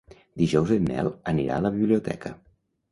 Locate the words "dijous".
0.41-0.71